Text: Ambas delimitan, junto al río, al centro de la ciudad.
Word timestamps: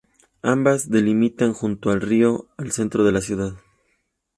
Ambas 0.41 0.89
delimitan, 0.89 1.53
junto 1.53 1.91
al 1.91 2.01
río, 2.01 2.47
al 2.57 2.71
centro 2.71 3.03
de 3.03 3.11
la 3.11 3.21
ciudad. 3.21 3.53